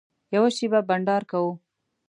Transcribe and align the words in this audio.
یوه 0.35 0.49
شېبه 0.57 0.79
بنډار 0.89 1.23
کوو. 1.31 1.51